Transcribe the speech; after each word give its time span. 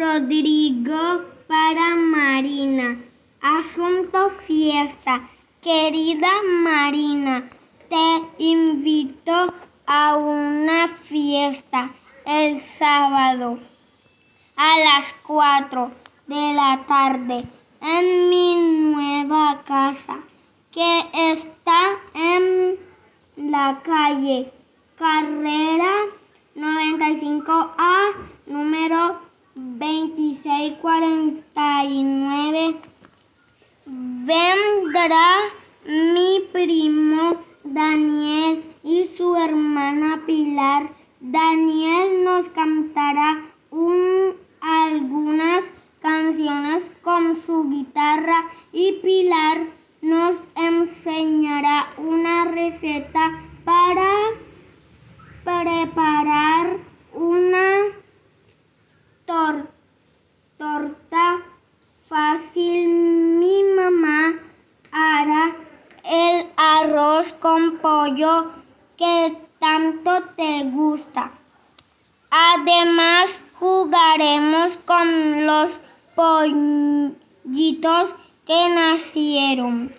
Rodrigo 0.00 1.26
para 1.46 1.94
Marina. 1.94 2.96
Asunto 3.42 4.30
fiesta. 4.30 5.28
Querida 5.60 6.30
Marina, 6.62 7.50
te 7.90 8.22
invito 8.38 9.52
a 9.84 10.16
una 10.16 10.88
fiesta 10.88 11.90
el 12.24 12.62
sábado 12.62 13.58
a 14.56 14.78
las 14.78 15.14
4 15.26 15.90
de 16.28 16.54
la 16.54 16.82
tarde 16.88 17.44
en 17.82 18.30
mi 18.30 18.54
nueva 18.94 19.62
casa 19.66 20.16
que 20.72 21.04
está 21.12 21.98
en 22.14 22.78
la 23.36 23.78
calle 23.82 24.50
Carrera 24.96 25.92
95A 26.56 28.14
número 28.46 29.29
2649. 30.68 32.76
Vendrá 33.86 35.38
mi 35.86 36.40
primo 36.52 37.36
Daniel 37.64 38.62
y 38.84 39.08
su 39.16 39.34
hermana 39.36 40.20
Pilar. 40.26 40.90
Daniel 41.20 42.24
nos 42.24 42.46
cantará 42.50 43.46
algunas 44.60 45.64
canciones 46.00 46.90
con 47.02 47.40
su 47.42 47.70
guitarra 47.70 48.44
y 48.72 49.00
Pilar 49.02 49.62
nos 50.02 50.36
enseñará 50.56 51.88
una 51.96 52.44
receta 52.46 53.40
para 53.64 54.10
preparar 55.44 56.78
una 57.14 58.00
torta 60.60 61.42
fácil. 62.08 62.88
Mi 62.88 63.62
mamá 63.62 64.34
hará 64.92 65.56
el 66.04 66.46
con 67.40 67.78
pollo 67.78 68.52
que 68.96 69.36
tanto 69.58 70.22
te 70.36 70.64
gusta. 70.64 71.32
Además, 72.30 73.44
jugaremos 73.58 74.76
con 74.86 75.46
los 75.46 75.80
pollitos 76.14 78.14
que 78.46 78.68
nacieron. 78.70 79.94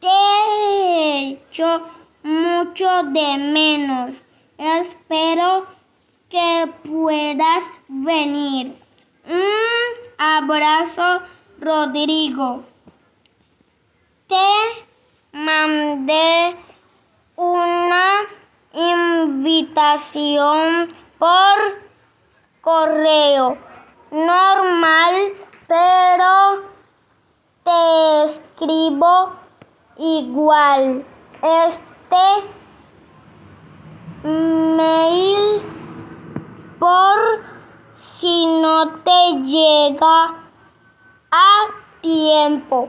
Te 0.00 1.30
echo 1.30 1.82
mucho 2.22 3.02
de 3.04 3.38
menos. 3.38 4.14
Espero 4.56 5.66
que 6.28 6.72
puedas 6.84 7.64
venir. 7.88 8.76
Un 9.26 9.98
abrazo, 10.18 11.22
Rodrigo. 11.60 12.64
Te 14.26 14.84
mandé 15.32 16.56
una 17.36 18.26
por 21.18 21.56
correo 22.62 23.56
normal, 24.10 25.14
pero 25.68 26.64
te 27.62 28.24
escribo 28.24 29.34
igual. 29.96 31.06
Este 31.42 32.48
mail 34.24 35.62
por 36.80 37.18
si 37.94 38.46
no 38.46 38.98
te 39.04 39.42
llega 39.44 40.34
a 41.30 41.66
tiempo. 42.00 42.88